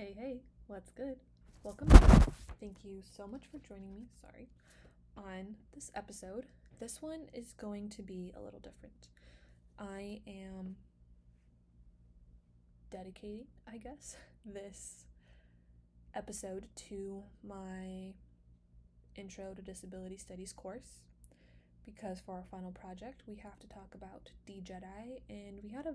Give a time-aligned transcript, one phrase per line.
[0.00, 1.16] Hey, hey, what's good?
[1.62, 2.22] Welcome back.
[2.58, 4.06] Thank you so much for joining me.
[4.18, 4.48] Sorry.
[5.14, 6.46] On this episode,
[6.78, 9.08] this one is going to be a little different.
[9.78, 10.76] I am
[12.90, 14.16] dedicating, I guess,
[14.46, 15.04] this
[16.14, 18.14] episode to my
[19.16, 21.02] Intro to Disability Studies course
[21.84, 25.94] because for our final project, we have to talk about D-JEDI, and we had a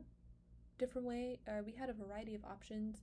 [0.77, 2.97] different way, or we had a variety of options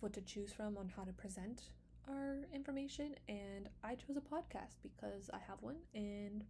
[0.00, 1.62] what to choose from on how to present
[2.08, 6.44] our information, and I chose a podcast because I have one and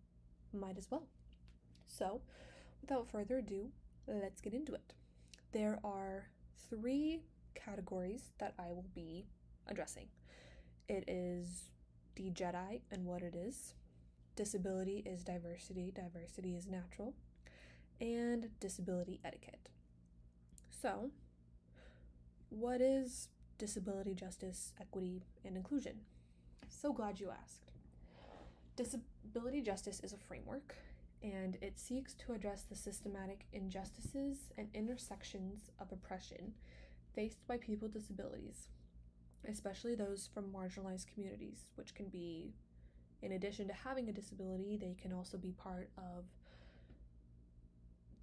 [0.52, 1.06] might as well.
[1.86, 2.20] So,
[2.80, 3.70] without further ado,
[4.06, 4.94] let's get into it.
[5.52, 6.26] There are
[6.70, 7.22] three
[7.54, 9.26] categories that I will be
[9.66, 10.08] addressing
[10.88, 11.70] it is
[12.16, 13.74] the Jedi and what it is,
[14.36, 17.14] disability is diversity, diversity is natural,
[18.00, 19.68] and disability etiquette.
[20.70, 21.10] So,
[22.50, 23.28] what is
[23.58, 26.00] disability justice, equity, and inclusion?
[26.68, 27.72] So glad you asked.
[28.76, 30.76] Disability justice is a framework
[31.22, 36.52] and it seeks to address the systematic injustices and intersections of oppression
[37.14, 38.68] faced by people with disabilities,
[39.48, 42.54] especially those from marginalized communities, which can be,
[43.22, 46.24] in addition to having a disability, they can also be part of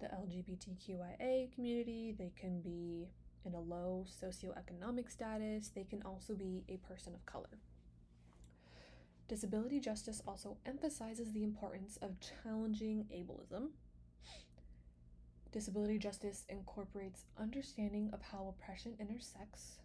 [0.00, 3.08] the LGBTQIA community, they can be
[3.44, 7.58] in a low socioeconomic status, they can also be a person of color.
[9.28, 13.70] Disability justice also emphasizes the importance of challenging ableism.
[15.52, 19.78] Disability justice incorporates understanding of how oppression intersects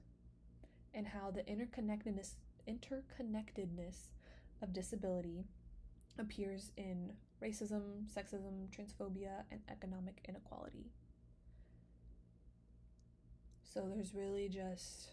[0.94, 2.34] and how the interconnectedness
[2.68, 4.10] interconnectedness
[4.62, 5.46] of disability
[6.20, 10.92] appears in racism, sexism, transphobia, and economic inequality.
[13.74, 15.12] So there's really just,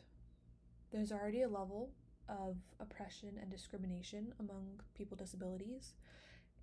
[0.90, 1.90] there's already a level
[2.28, 5.94] of oppression and discrimination among people with disabilities,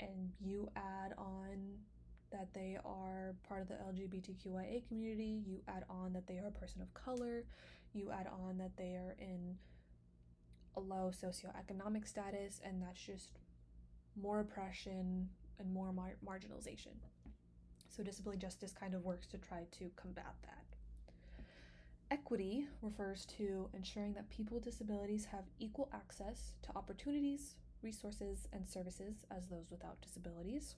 [0.02, 1.78] and you add on
[2.34, 6.52] that they are part of the LGBTQIA community, you add on that they are a
[6.52, 7.46] person of color,
[7.94, 9.56] you add on that they are in
[10.76, 13.40] a low socioeconomic status, and that's just
[14.22, 16.98] more oppression and more mar- marginalization.
[17.88, 20.75] So, disability justice kind of works to try to combat that.
[22.12, 28.68] Equity refers to ensuring that people with disabilities have equal access to opportunities, resources, and
[28.68, 30.76] services as those without disabilities.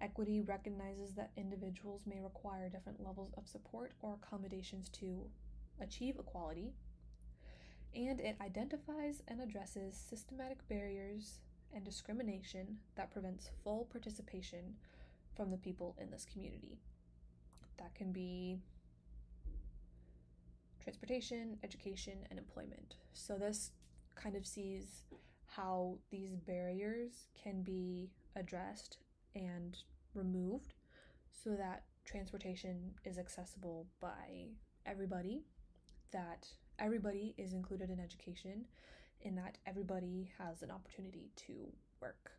[0.00, 5.26] Equity recognizes that individuals may require different levels of support or accommodations to
[5.80, 6.72] achieve equality,
[7.94, 11.38] and it identifies and addresses systematic barriers
[11.72, 14.74] and discrimination that prevents full participation
[15.36, 16.78] from the people in this community.
[17.78, 18.58] That can be
[20.88, 22.94] transportation, education, and employment.
[23.12, 23.72] So, this
[24.14, 25.04] kind of sees
[25.44, 28.96] how these barriers can be addressed
[29.34, 29.76] and
[30.14, 30.72] removed
[31.30, 34.46] so that transportation is accessible by
[34.86, 35.42] everybody,
[36.10, 36.48] that
[36.78, 38.64] everybody is included in education,
[39.22, 42.30] and that everybody has an opportunity to work.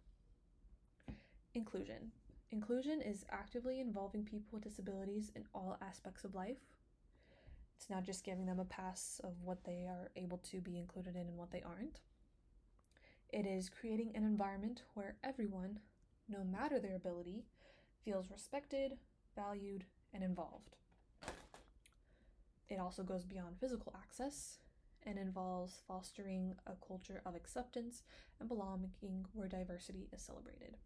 [1.53, 2.11] Inclusion.
[2.49, 6.57] Inclusion is actively involving people with disabilities in all aspects of life,
[7.89, 11.27] not just giving them a pass of what they are able to be included in
[11.27, 12.01] and what they aren't.
[13.31, 15.79] It is creating an environment where everyone,
[16.27, 17.45] no matter their ability,
[18.03, 18.97] feels respected,
[19.35, 20.77] valued, and involved.
[22.69, 24.59] It also goes beyond physical access
[25.03, 28.03] and involves fostering a culture of acceptance
[28.39, 30.77] and belonging where diversity is celebrated.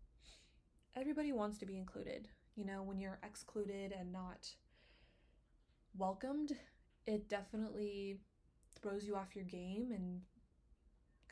[0.96, 2.28] Everybody wants to be included.
[2.56, 4.50] You know, when you're excluded and not
[5.98, 6.54] welcomed,
[7.06, 8.18] it definitely
[8.82, 10.22] throws you off your game and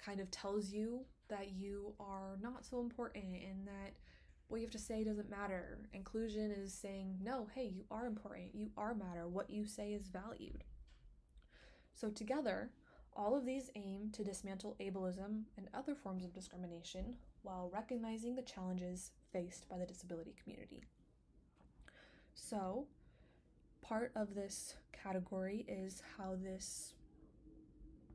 [0.03, 3.93] kind of tells you that you are not so important and that
[4.47, 5.79] what you have to say doesn't matter.
[5.93, 10.09] Inclusion is saying, no, hey, you are important, you are matter, what you say is
[10.09, 10.63] valued.
[11.93, 12.71] So, together,
[13.15, 18.41] all of these aim to dismantle ableism and other forms of discrimination while recognizing the
[18.41, 20.83] challenges faced by the disability community.
[22.33, 22.87] So,
[23.81, 26.93] part of this category is how this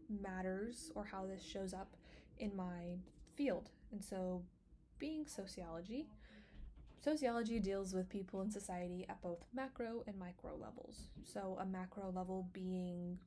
[0.09, 1.97] matters or how this shows up
[2.39, 2.99] in my
[3.35, 3.71] field.
[3.93, 4.43] And so,
[4.99, 6.07] being sociology,
[7.03, 11.09] sociology deals with people in society at both macro and micro levels.
[11.25, 13.19] So, a macro level being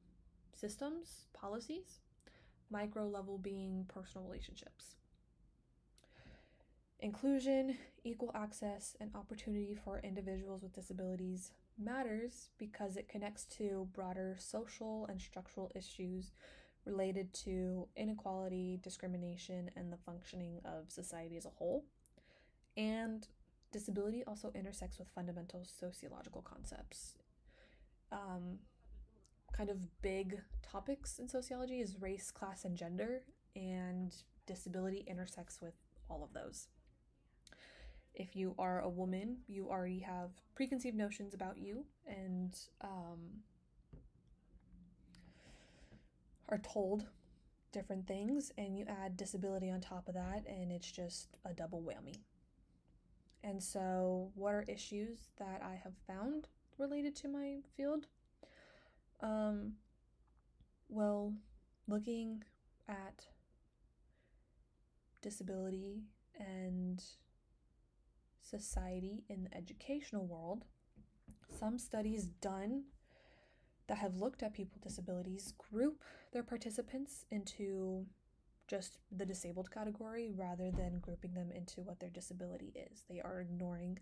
[0.53, 1.99] systems, policies,
[2.69, 4.95] micro level being personal relationships.
[7.01, 14.35] Inclusion, equal access, and opportunity for individuals with disabilities matters because it connects to broader
[14.39, 16.31] social and structural issues
[16.85, 21.85] related to inequality, discrimination, and the functioning of society as a whole.
[22.77, 23.27] And
[23.71, 27.15] disability also intersects with fundamental sociological concepts.
[28.11, 28.59] Um,
[29.51, 33.23] kind of big topics in sociology is race, class, and gender,
[33.55, 34.15] and
[34.47, 35.73] disability intersects with
[36.09, 36.67] all of those.
[38.13, 43.19] If you are a woman, you already have preconceived notions about you and um,
[46.49, 47.05] are told
[47.71, 51.81] different things, and you add disability on top of that, and it's just a double
[51.81, 52.17] whammy.
[53.43, 56.47] And so, what are issues that I have found
[56.77, 58.07] related to my field?
[59.21, 59.73] Um,
[60.89, 61.33] well,
[61.87, 62.43] looking
[62.87, 63.27] at
[65.21, 66.03] disability
[66.39, 67.03] and
[68.49, 70.65] society in the educational world,
[71.59, 72.83] some studies done
[73.87, 78.05] that have looked at people with disabilities group their participants into
[78.67, 83.03] just the disabled category rather than grouping them into what their disability is.
[83.09, 83.97] They are ignoring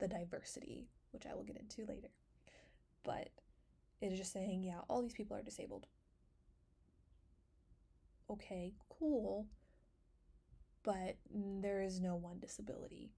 [0.00, 2.10] the diversity, which I will get into later.
[3.04, 3.28] But
[4.00, 5.86] it is just saying, yeah, all these people are disabled.
[8.28, 9.46] Okay, cool.
[10.82, 13.12] But there is no one disability.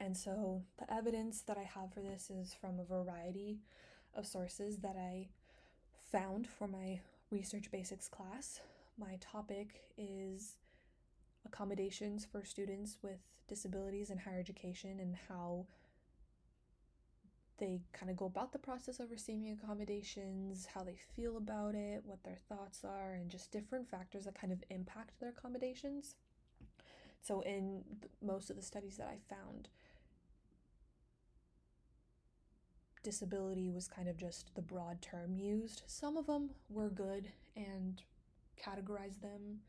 [0.00, 3.60] And so the evidence that I have for this is from a variety
[4.14, 5.28] of sources that I
[6.10, 7.00] found for my
[7.30, 8.60] research basics class.
[8.98, 10.56] My topic is
[11.44, 15.66] accommodations for students with disabilities in higher education and how
[17.58, 22.02] they kind of go about the process of receiving accommodations, how they feel about it,
[22.04, 26.16] what their thoughts are, and just different factors that kind of impact their accommodations.
[27.22, 27.82] So, in
[28.22, 29.68] most of the studies that I found,
[33.06, 35.84] disability was kind of just the broad term used.
[35.86, 38.02] Some of them were good and
[38.60, 39.60] categorized them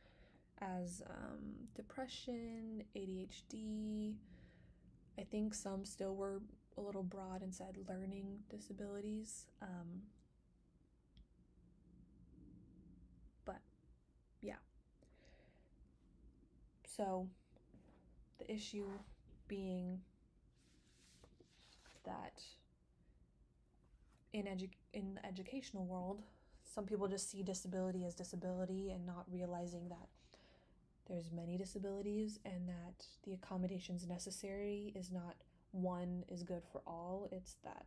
[0.59, 4.15] as um, depression, ADHD.
[5.19, 6.41] I think some still were
[6.79, 9.45] a little broad and said learning disabilities.
[9.61, 10.01] Um,
[13.45, 13.61] but
[14.41, 14.55] yeah.
[16.87, 17.27] So
[18.39, 18.87] the issue
[19.47, 19.99] being
[22.03, 22.41] that
[24.33, 26.21] in edu- in the educational world,
[26.63, 30.09] some people just see disability as disability and not realizing that
[31.07, 35.35] there's many disabilities and that the accommodations necessary is not
[35.71, 37.85] one is good for all, it's that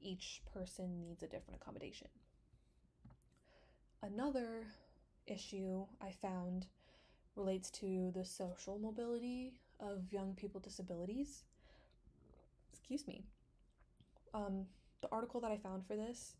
[0.00, 2.08] each person needs a different accommodation.
[4.02, 4.66] Another
[5.26, 6.66] issue I found
[7.36, 11.44] relates to the social mobility of young people with disabilities.
[12.72, 13.24] Excuse me.
[14.34, 14.66] Um,
[15.04, 16.34] the article that I found for this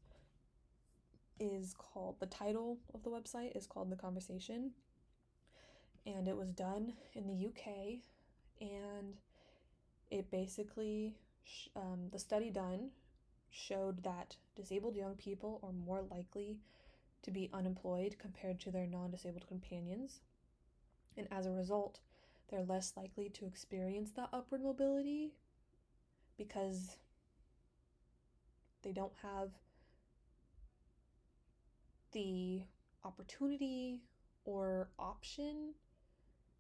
[1.39, 4.71] is called, the title of the website is called The Conversation.
[6.07, 8.01] And it was done in the UK.
[8.61, 9.17] And
[10.11, 11.15] it basically,
[11.77, 12.91] um, the study done
[13.51, 16.59] showed that disabled young people are more likely
[17.23, 20.21] to be unemployed compared to their non disabled companions.
[21.19, 22.01] And as a result,
[22.49, 25.33] they're less likely to experience that upward mobility
[26.39, 26.97] because
[28.85, 29.51] they don't have
[32.13, 32.63] the
[33.05, 34.03] opportunity
[34.45, 35.75] or option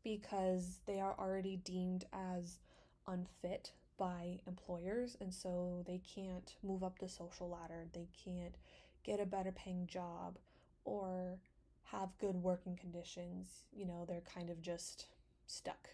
[0.03, 2.59] because they are already deemed as
[3.07, 5.17] unfit by employers.
[5.21, 7.87] And so they can't move up the social ladder.
[7.93, 8.57] They can't
[9.05, 10.39] get a better paying job
[10.85, 11.39] or
[11.85, 13.65] have good working conditions.
[13.73, 15.07] You know they're kind of just
[15.47, 15.89] stuck.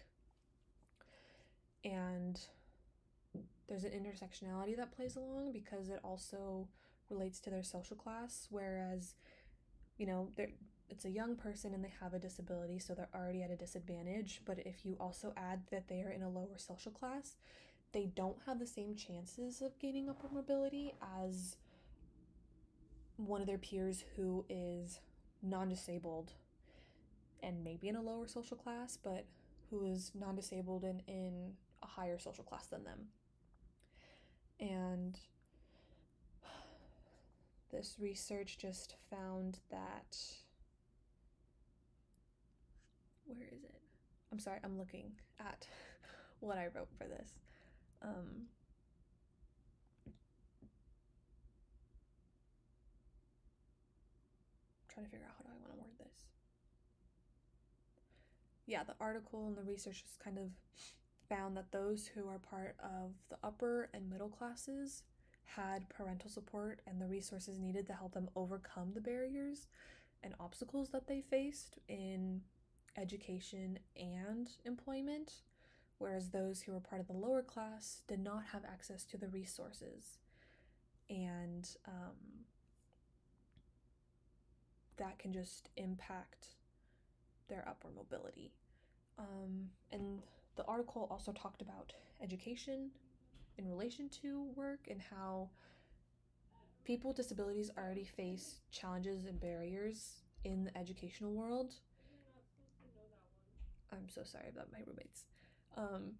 [1.83, 2.39] And
[3.71, 6.67] there's an intersectionality that plays along because it also
[7.09, 9.15] relates to their social class whereas
[9.97, 10.49] you know they're
[10.89, 14.41] it's a young person and they have a disability so they're already at a disadvantage.
[14.43, 17.37] But if you also add that they are in a lower social class
[17.93, 21.55] they don't have the same chances of gaining upward mobility as
[23.15, 24.99] one of their peers who is
[25.41, 26.33] non-disabled
[27.41, 29.25] and maybe in a lower social class but
[29.69, 33.07] who is non-disabled and in a higher social class than them
[34.61, 35.19] and
[37.71, 40.17] this research just found that.
[43.25, 43.81] Where is it?
[44.31, 45.67] I'm sorry, I'm looking at
[46.39, 47.31] what I wrote for this.
[48.01, 48.47] Um,
[54.93, 56.25] trying to figure out how do I want to word this.
[58.67, 60.45] Yeah, the article and the research just kind of
[61.31, 65.03] found that those who are part of the upper and middle classes
[65.45, 69.67] had parental support and the resources needed to help them overcome the barriers
[70.23, 72.41] and obstacles that they faced in
[72.97, 75.35] education and employment,
[75.99, 79.29] whereas those who were part of the lower class did not have access to the
[79.29, 80.19] resources.
[81.09, 82.45] And um,
[84.97, 86.47] that can just impact
[87.47, 88.51] their upward mobility.
[89.17, 90.21] Um, and
[90.55, 92.91] the article also talked about education
[93.57, 95.49] in relation to work and how
[96.83, 101.73] people with disabilities already face challenges and barriers in the educational world.
[103.91, 105.25] I'm so sorry about my roommates.
[105.77, 106.13] Um,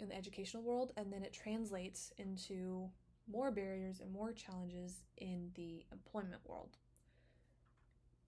[0.00, 2.90] in the educational world, and then it translates into
[3.30, 6.76] more barriers and more challenges in the employment world.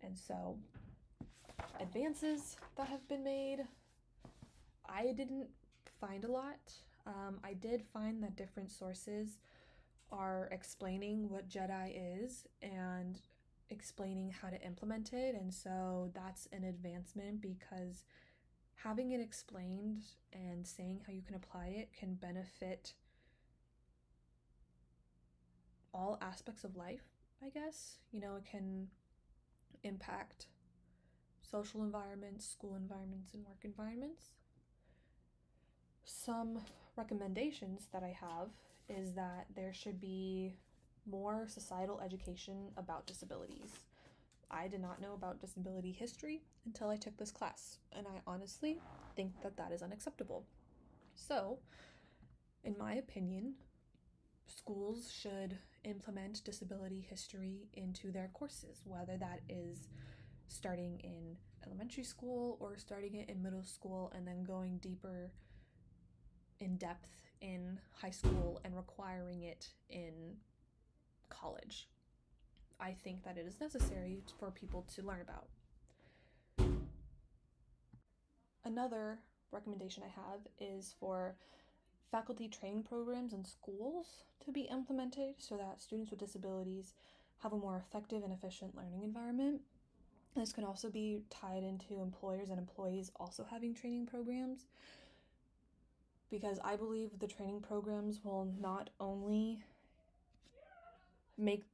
[0.03, 0.57] And so,
[1.81, 3.65] advances that have been made,
[4.89, 5.49] I didn't
[6.01, 6.73] find a lot.
[7.07, 9.39] Um, I did find that different sources
[10.11, 13.19] are explaining what JEDI is and
[13.71, 15.35] explaining how to implement it.
[15.35, 18.05] And so that's an advancement because
[18.77, 22.95] having it explained and saying how you can apply it can benefit
[25.93, 27.05] all aspects of life,
[27.45, 27.99] I guess.
[28.13, 28.89] You know, it can
[29.83, 30.47] impact
[31.43, 34.31] social environments, school environments, and work environments.
[36.05, 36.61] Some
[36.97, 38.49] recommendations that I have
[38.89, 40.55] is that there should be
[41.11, 43.73] more societal education about disabilities.
[44.51, 48.81] I did not know about disability history until I took this class, and I honestly
[49.17, 50.45] think that that is unacceptable.
[51.15, 51.59] So,
[52.63, 53.55] in my opinion,
[54.47, 59.89] schools should implement disability history into their courses, whether that is
[60.49, 65.31] starting in elementary school or starting it in middle school and then going deeper
[66.61, 67.09] in depth
[67.41, 70.37] in high school and requiring it in
[71.29, 71.89] college.
[72.81, 75.49] I think that it is necessary for people to learn about.
[78.65, 79.19] Another
[79.53, 81.37] recommendation I have is for
[82.11, 86.95] faculty training programs in schools to be implemented so that students with disabilities
[87.43, 89.61] have a more effective and efficient learning environment.
[90.35, 94.67] This can also be tied into employers and employees also having training programs
[96.31, 99.63] because I believe the training programs will not only
[101.37, 101.65] make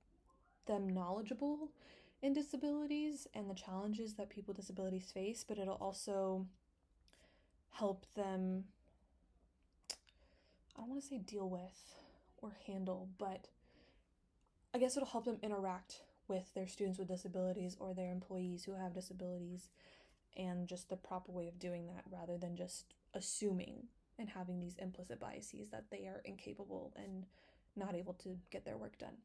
[0.66, 1.70] them knowledgeable
[2.22, 6.46] in disabilities and the challenges that people with disabilities face, but it'll also
[7.72, 8.64] help them
[10.76, 11.94] I don't want to say deal with
[12.38, 13.48] or handle, but
[14.72, 18.72] I guess it'll help them interact with their students with disabilities or their employees who
[18.72, 19.68] have disabilities
[20.36, 23.88] and just the proper way of doing that rather than just assuming
[24.20, 27.24] and having these implicit biases that they are incapable and
[27.76, 29.16] not able to get their work done.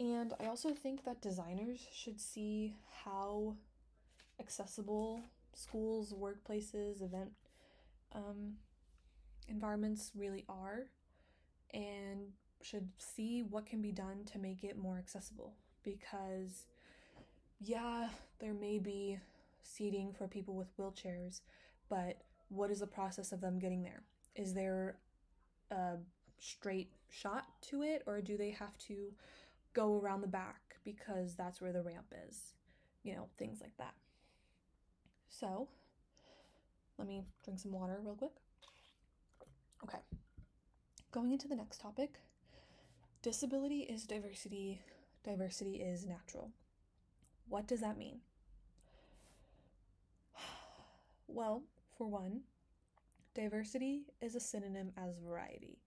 [0.00, 3.56] And I also think that designers should see how
[4.40, 5.22] accessible
[5.54, 7.30] schools, workplaces, event
[8.12, 8.54] um,
[9.48, 10.86] environments really are
[11.72, 12.32] and
[12.62, 16.66] should see what can be done to make it more accessible because
[17.60, 18.08] yeah
[18.38, 19.18] there may be
[19.62, 21.40] seating for people with wheelchairs
[21.90, 24.02] but what is the process of them getting there?
[24.36, 24.96] Is there
[25.70, 25.96] a
[26.38, 29.12] straight shot to it or do they have to
[29.72, 32.54] go around the back because that's where the ramp is?
[33.02, 33.94] You know things like that.
[35.28, 35.68] So
[36.98, 38.32] let me drink some water real quick.
[39.82, 39.98] Okay.
[41.12, 42.20] Going into the next topic
[43.24, 44.82] disability is diversity,
[45.24, 46.50] diversity is natural.
[47.48, 48.20] What does that mean?
[51.26, 51.62] Well,
[51.96, 52.40] for one,
[53.34, 55.78] diversity is a synonym as variety.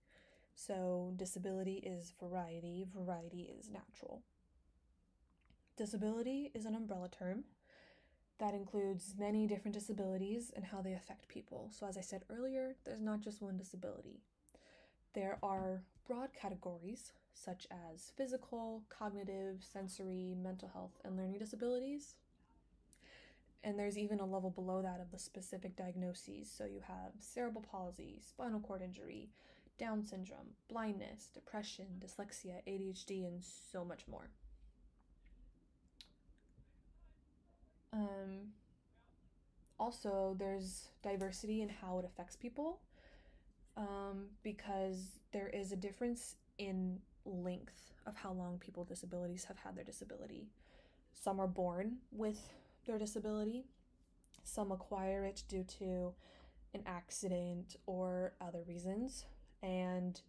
[0.54, 4.22] So, disability is variety, variety is natural.
[5.76, 7.44] Disability is an umbrella term
[8.38, 11.70] that includes many different disabilities and how they affect people.
[11.72, 14.20] So, as I said earlier, there's not just one disability.
[15.14, 22.14] There are broad categories such as physical, cognitive, sensory, mental health, and learning disabilities.
[23.64, 26.50] And there's even a level below that of the specific diagnoses.
[26.50, 29.30] So you have cerebral palsy, spinal cord injury,
[29.78, 34.28] Down syndrome, blindness, depression, dyslexia, ADHD, and so much more.
[37.92, 38.52] Um,
[39.78, 42.80] also, there's diversity in how it affects people
[43.76, 49.58] um, because there is a difference in length of how long people with disabilities have
[49.58, 50.48] had their disability.
[51.14, 52.52] Some are born with
[52.88, 53.66] their disability,
[54.42, 56.12] some acquire it due to
[56.74, 59.26] an accident or other reasons,
[59.62, 60.20] and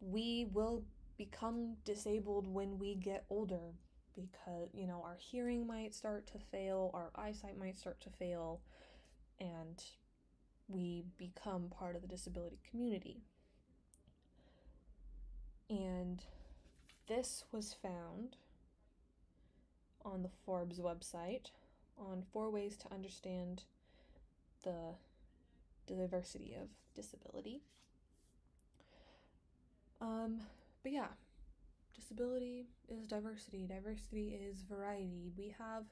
[0.00, 0.84] we will
[1.16, 3.74] become disabled when we get older
[4.14, 8.60] because, you know, our hearing might start to fail, our eyesight might start to fail,
[9.38, 9.82] and
[10.68, 13.22] we become part of the disability community.
[15.68, 16.22] And
[17.06, 18.36] this was found
[20.12, 21.50] on the Forbes website
[21.98, 23.64] on four ways to understand
[24.64, 24.94] the
[25.86, 27.62] diversity of disability.
[30.00, 30.40] Um,
[30.82, 31.08] but yeah,
[31.94, 35.30] disability is diversity, diversity is variety.
[35.36, 35.84] We have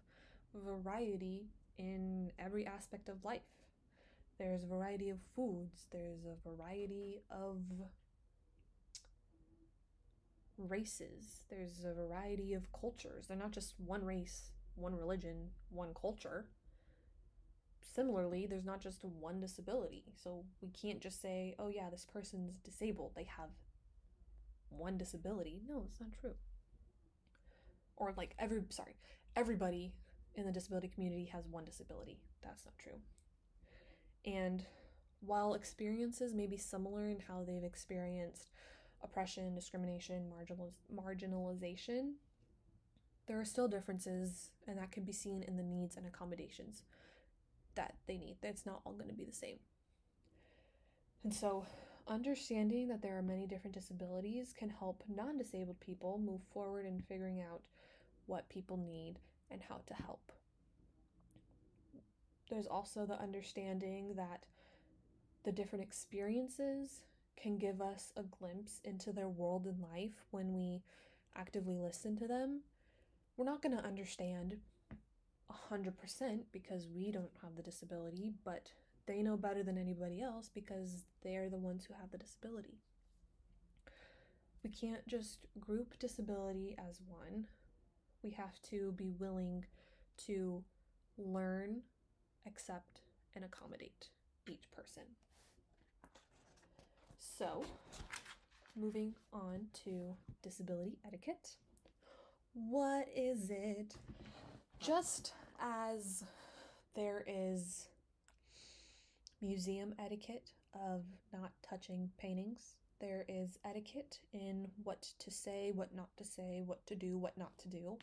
[0.55, 1.49] variety
[1.79, 3.43] in every aspect of life.
[4.39, 7.59] There's a variety of foods, there's a variety of
[10.59, 13.27] races, there's a variety of cultures.
[13.27, 16.47] They're not just one race, one religion, one culture.
[17.95, 20.05] Similarly, there's not just one disability.
[20.23, 23.13] So we can't just say, oh, yeah, this person's disabled.
[23.17, 23.51] They have
[24.69, 25.63] one disability.
[25.69, 26.35] No, it's not true.
[27.97, 28.97] Or like every, sorry,
[29.35, 29.93] everybody
[30.35, 32.21] in the disability community has one disability.
[32.43, 33.01] That's not true.
[34.25, 34.65] And
[35.21, 38.51] while experiences may be similar in how they've experienced
[39.03, 40.31] oppression, discrimination,
[40.95, 42.13] marginalization,
[43.27, 46.83] there are still differences, and that can be seen in the needs and accommodations
[47.75, 48.37] that they need.
[48.43, 49.59] It's not all going to be the same.
[51.23, 51.67] And so,
[52.07, 57.03] understanding that there are many different disabilities can help non disabled people move forward in
[57.03, 57.61] figuring out
[58.27, 59.17] what people need
[59.51, 60.33] and how to help.
[62.49, 64.45] There's also the understanding that
[65.45, 67.03] the different experiences
[67.41, 70.83] can give us a glimpse into their world and life when we
[71.37, 72.61] actively listen to them
[73.39, 74.57] we're not going to understand
[75.71, 75.93] 100%
[76.53, 78.73] because we don't have the disability, but
[79.07, 82.81] they know better than anybody else because they're the ones who have the disability.
[84.65, 87.47] We can't just group disability as one.
[88.25, 89.65] We have to be willing
[90.27, 90.65] to
[91.17, 91.83] learn,
[92.45, 93.03] accept,
[93.37, 94.09] and accommodate
[94.49, 95.05] each person.
[97.39, 97.65] So,
[98.75, 101.51] moving on to disability etiquette.
[102.53, 103.95] What is it?
[104.81, 106.25] Just as
[106.97, 107.87] there is
[109.41, 116.09] museum etiquette of not touching paintings, there is etiquette in what to say, what not
[116.17, 117.99] to say, what to do, what not to do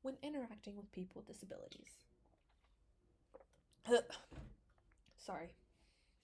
[0.00, 1.90] when interacting with people with disabilities.
[5.18, 5.50] Sorry,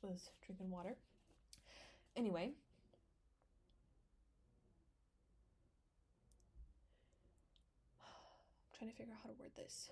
[0.00, 0.96] was drinking water.
[2.16, 2.51] Anyway,
[8.03, 9.90] I'm trying to figure out how to word this.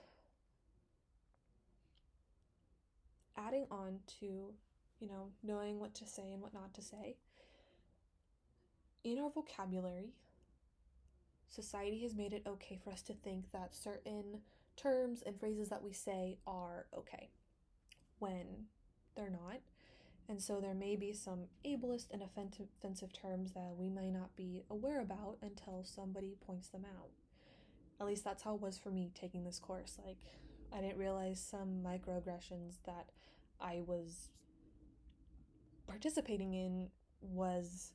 [3.37, 4.27] Adding on to,
[5.01, 7.17] you know, knowing what to say and what not to say.
[9.05, 10.13] In our vocabulary,
[11.49, 14.41] society has made it okay for us to think that certain
[14.77, 17.31] terms and phrases that we say are okay
[18.19, 18.67] when
[19.17, 19.61] they're not.
[20.29, 24.62] And so there may be some ableist and offensive terms that we may not be
[24.71, 27.09] aware about until somebody points them out.
[27.99, 29.99] At least that's how it was for me taking this course.
[30.05, 30.19] Like,
[30.73, 33.09] I didn't realize some microaggressions that
[33.59, 34.29] I was
[35.87, 36.91] participating in
[37.23, 37.93] was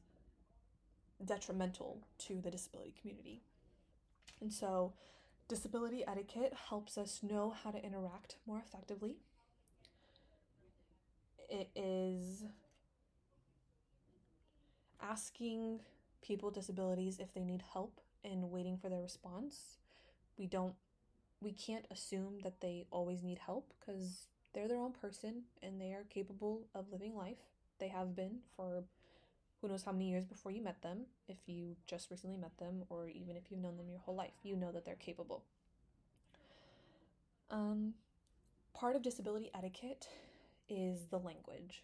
[1.23, 3.43] detrimental to the disability community.
[4.41, 4.93] And so,
[5.47, 9.17] disability etiquette helps us know how to interact more effectively.
[11.49, 12.43] It is
[15.01, 15.79] asking
[16.21, 19.77] people with disabilities if they need help and waiting for their response
[20.37, 20.75] we don't
[21.41, 25.91] we can't assume that they always need help because they're their own person and they
[25.91, 27.37] are capable of living life.
[27.79, 28.83] They have been for
[29.61, 31.01] who knows how many years before you met them.
[31.27, 34.33] If you just recently met them, or even if you've known them your whole life,
[34.43, 35.43] you know that they're capable.
[37.49, 37.93] Um,
[38.73, 40.07] part of disability etiquette
[40.69, 41.83] is the language.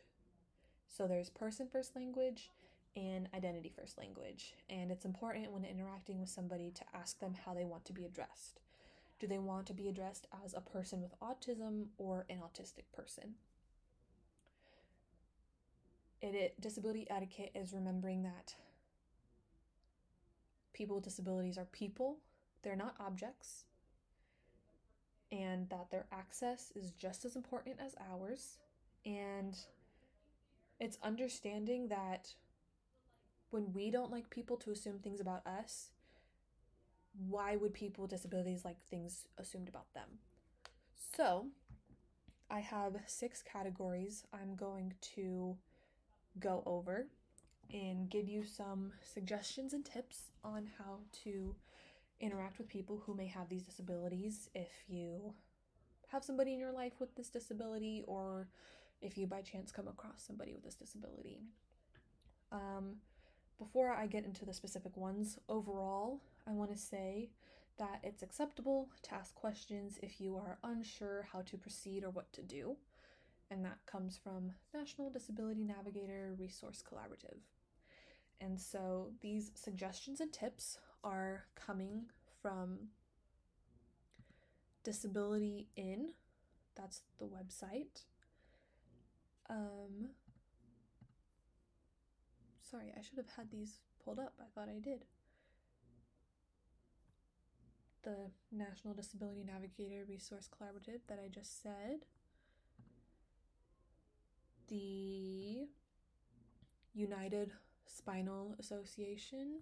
[0.87, 2.51] So there's person first language
[2.95, 4.55] and identity first language.
[4.69, 8.05] And it's important when interacting with somebody to ask them how they want to be
[8.05, 8.59] addressed.
[9.19, 13.35] Do they want to be addressed as a person with autism or an autistic person?
[16.21, 18.55] It, it, disability etiquette is remembering that
[20.73, 22.17] people with disabilities are people,
[22.63, 23.65] they're not objects,
[25.31, 28.57] and that their access is just as important as ours.
[29.05, 29.57] And
[30.79, 32.33] it's understanding that
[33.51, 35.89] when we don't like people to assume things about us,
[37.27, 40.19] why would people with disabilities like things assumed about them?
[41.15, 41.47] So,
[42.49, 45.57] I have six categories I'm going to
[46.39, 47.07] go over.
[47.71, 51.55] and give you some suggestions and tips on how to
[52.19, 55.33] interact with people who may have these disabilities if you
[56.11, 58.47] have somebody in your life with this disability or
[59.01, 61.39] if you by chance come across somebody with this disability.
[62.51, 62.95] Um,
[63.57, 67.29] before I get into the specific ones, overall, I want to say
[67.77, 72.31] that it's acceptable to ask questions if you are unsure how to proceed or what
[72.33, 72.75] to do,
[73.51, 77.39] and that comes from National Disability Navigator Resource Collaborative.
[78.41, 82.05] And so these suggestions and tips are coming
[82.41, 82.89] from
[84.83, 86.09] Disability In,
[86.75, 88.05] that's the website.
[89.49, 90.09] Um,
[92.61, 94.33] sorry, I should have had these pulled up.
[94.39, 95.05] I thought I did.
[98.03, 102.05] The National Disability Navigator Resource Collaborative that I just said.
[104.67, 105.67] The
[106.93, 107.51] United
[107.85, 109.61] Spinal Association.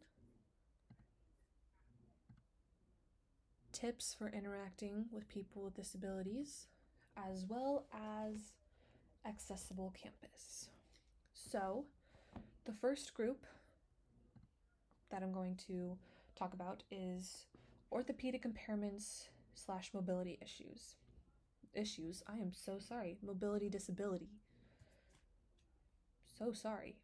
[3.71, 6.67] Tips for interacting with people with disabilities,
[7.15, 8.53] as well as
[9.27, 10.69] Accessible Campus.
[11.33, 11.85] So,
[12.65, 13.45] the first group
[15.11, 15.97] that I'm going to
[16.35, 17.45] talk about is
[17.91, 20.95] orthopedic impairments slash mobility issues.
[21.73, 23.17] Issues, I am so sorry.
[23.21, 24.29] Mobility disability.
[26.37, 26.95] So sorry.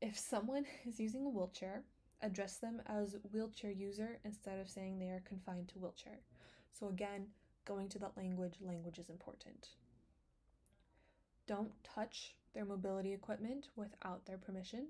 [0.00, 1.82] If someone is using a wheelchair,
[2.22, 6.20] address them as wheelchair user instead of saying they are confined to wheelchair.
[6.72, 7.26] So, again,
[7.64, 9.68] going to that language, language is important.
[11.46, 14.88] Don't touch their mobility equipment without their permission.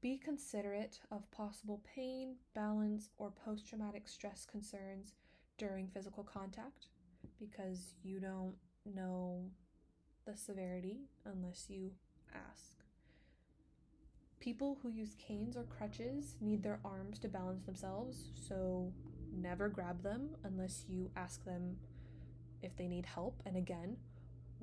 [0.00, 5.12] Be considerate of possible pain, balance, or post traumatic stress concerns
[5.58, 6.86] during physical contact
[7.38, 9.44] because you don't know
[10.26, 11.92] the severity unless you
[12.34, 12.74] ask.
[14.40, 18.92] People who use canes or crutches need their arms to balance themselves, so
[19.34, 21.76] never grab them unless you ask them
[22.62, 23.42] if they need help.
[23.46, 23.96] And again,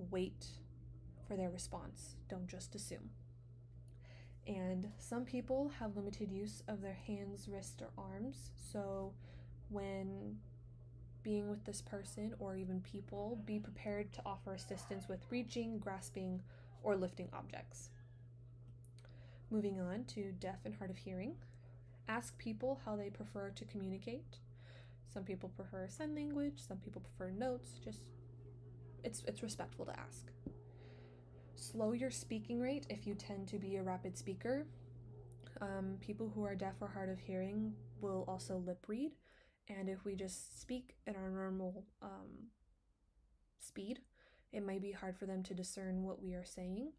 [0.09, 0.45] wait
[1.27, 3.09] for their response, don't just assume.
[4.47, 9.13] And some people have limited use of their hands, wrists, or arms, so
[9.69, 10.37] when
[11.21, 16.41] being with this person or even people, be prepared to offer assistance with reaching, grasping,
[16.81, 17.89] or lifting objects.
[19.51, 21.35] Moving on to deaf and hard of hearing.
[22.07, 24.37] Ask people how they prefer to communicate.
[25.11, 27.79] Some people prefer sign language, some people prefer notes.
[27.83, 28.01] Just
[29.03, 30.31] it's it's respectful to ask.
[31.55, 34.67] Slow your speaking rate if you tend to be a rapid speaker.
[35.61, 39.11] Um, people who are deaf or hard of hearing will also lip read,
[39.67, 42.47] and if we just speak at our normal um,
[43.59, 43.99] speed,
[44.53, 46.91] it might be hard for them to discern what we are saying.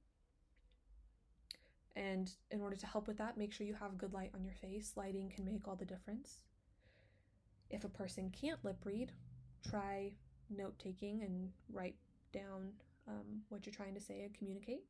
[1.96, 4.54] And in order to help with that, make sure you have good light on your
[4.54, 4.92] face.
[4.96, 6.42] Lighting can make all the difference.
[7.70, 9.12] If a person can't lip read,
[9.68, 10.12] try
[10.50, 11.96] note taking and write
[12.32, 12.72] down
[13.08, 14.84] um, what you're trying to say and communicate.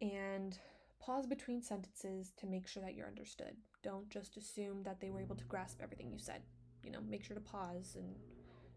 [0.00, 0.58] And
[0.98, 3.56] pause between sentences to make sure that you're understood.
[3.82, 6.42] Don't just assume that they were able to grasp everything you said.
[6.82, 8.14] You know, make sure to pause and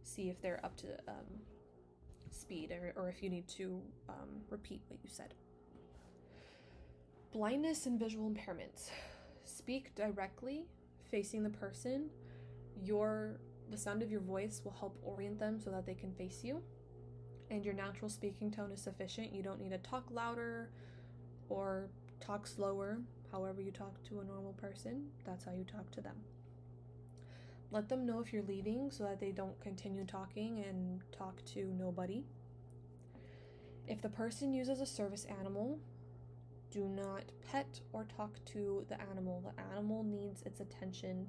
[0.03, 1.39] see if they're up to um,
[2.31, 5.33] speed or, or if you need to um, repeat what you said.
[7.31, 8.89] Blindness and visual impairments.
[9.45, 10.65] Speak directly
[11.09, 12.09] facing the person.
[12.81, 16.41] Your the sound of your voice will help orient them so that they can face
[16.43, 16.61] you.
[17.49, 19.33] And your natural speaking tone is sufficient.
[19.33, 20.69] You don't need to talk louder
[21.49, 22.99] or talk slower.
[23.31, 26.15] However, you talk to a normal person, that's how you talk to them.
[27.71, 31.73] Let them know if you're leaving so that they don't continue talking and talk to
[31.79, 32.23] nobody.
[33.87, 35.79] If the person uses a service animal,
[36.69, 39.41] do not pet or talk to the animal.
[39.43, 41.27] The animal needs its attention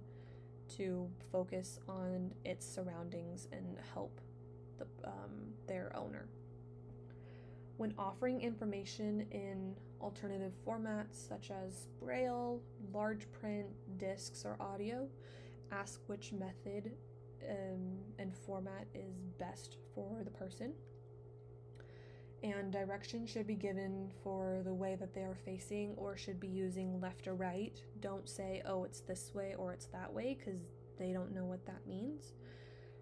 [0.77, 4.21] to focus on its surroundings and help
[4.79, 6.27] the, um, their owner.
[7.77, 12.61] When offering information in alternative formats such as braille,
[12.93, 13.67] large print,
[13.99, 15.09] discs, or audio,
[15.73, 16.93] ask which method
[17.49, 20.73] um, and format is best for the person
[22.45, 26.47] and direction should be given for the way that they are facing or should be
[26.47, 27.81] using left or right.
[28.01, 30.61] Don't say, oh, it's this way or it's that way because
[30.99, 32.35] they don't know what that means.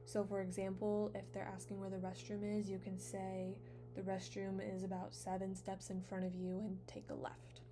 [0.04, 3.56] So, for example, if they're asking where the restroom is, you can say,
[3.96, 7.62] the restroom is about seven steps in front of you and take a left.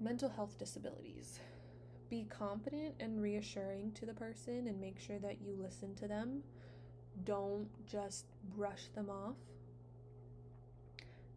[0.00, 1.40] Mental health disabilities.
[2.08, 6.44] Be confident and reassuring to the person and make sure that you listen to them
[7.22, 9.36] don't just brush them off.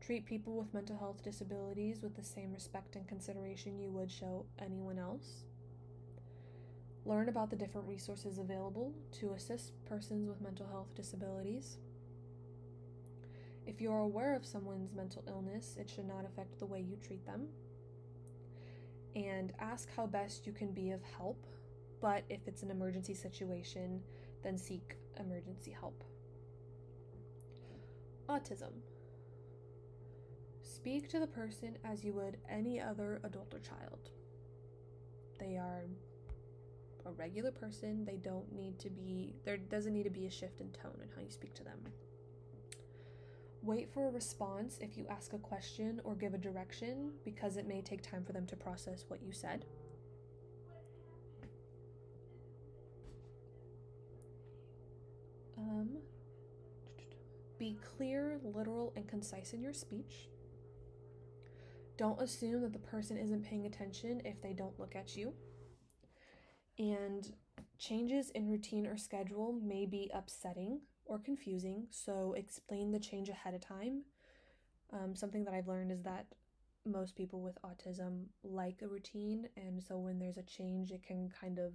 [0.02, 4.46] Treat people with mental health disabilities with the same respect and consideration you would show
[4.58, 5.44] anyone else.
[7.06, 11.78] Learn about the different resources available to assist persons with mental health disabilities.
[13.66, 16.96] If you are aware of someone's mental illness, it should not affect the way you
[16.96, 17.48] treat them.
[19.16, 21.46] And ask how best you can be of help,
[22.02, 24.02] but if it's an emergency situation,
[24.48, 26.06] then seek emergency help.
[28.30, 28.72] Autism.
[30.62, 34.10] Speak to the person as you would any other adult or child.
[35.38, 35.84] They are
[37.06, 38.06] a regular person.
[38.06, 41.10] They don't need to be, there doesn't need to be a shift in tone in
[41.14, 41.80] how you speak to them.
[43.64, 47.68] Wait for a response if you ask a question or give a direction because it
[47.68, 49.66] may take time for them to process what you said.
[57.58, 60.30] Be clear, literal, and concise in your speech.
[61.98, 65.34] Don't assume that the person isn't paying attention if they don't look at you.
[66.78, 67.28] And
[67.80, 73.56] changes in routine or schedule may be upsetting or confusing, so explain the change ahead
[73.56, 74.04] of time.
[74.94, 76.28] Um, something that I've learned is that
[76.86, 81.30] most people with autism like a routine, and so when there's a change, it can
[81.30, 81.74] kind of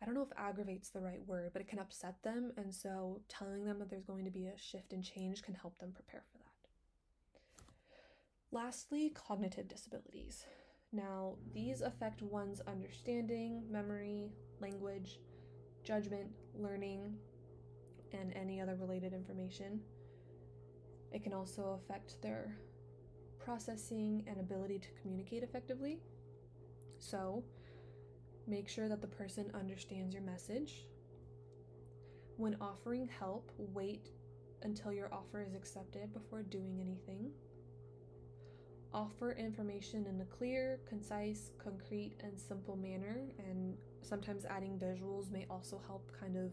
[0.00, 3.20] I don't know if aggravates the right word, but it can upset them, and so
[3.28, 6.22] telling them that there's going to be a shift and change can help them prepare
[6.32, 6.46] for that.
[8.52, 10.44] Lastly, cognitive disabilities.
[10.92, 15.20] Now, these affect one's understanding, memory, language,
[15.84, 17.14] judgment, learning,
[18.12, 19.80] and any other related information.
[21.12, 22.56] It can also affect their
[23.38, 26.00] processing and ability to communicate effectively.
[26.98, 27.44] So,
[28.50, 30.86] make sure that the person understands your message.
[32.36, 34.08] When offering help, wait
[34.62, 37.30] until your offer is accepted before doing anything.
[38.92, 45.46] Offer information in a clear, concise, concrete, and simple manner, and sometimes adding visuals may
[45.48, 46.50] also help kind of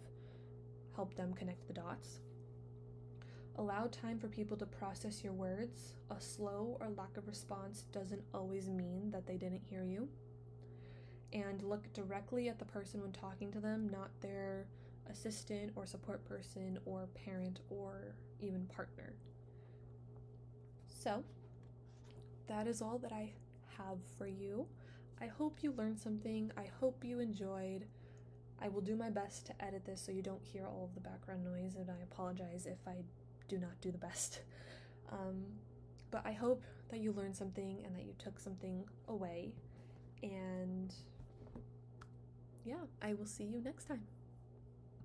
[0.96, 2.20] help them connect the dots.
[3.56, 5.94] Allow time for people to process your words.
[6.12, 10.08] A slow or lack of response doesn't always mean that they didn't hear you.
[11.34, 14.66] And look directly at the person when talking to them, not their
[15.10, 19.13] assistant or support person or parent or even partner.
[20.88, 21.24] So,
[22.48, 23.32] that is all that I
[23.78, 24.68] have for you.
[25.22, 26.52] I hope you learned something.
[26.58, 27.86] I hope you enjoyed.
[28.62, 31.02] I will do my best to edit this so you don't hear all of the
[31.02, 33.04] background noise, and I apologize if I
[33.48, 34.42] do not do the best.
[35.10, 35.46] Um,
[36.12, 39.54] but I hope that you learned something and that you took something away.
[40.22, 40.94] And
[42.68, 44.17] yeah, I will see you next time.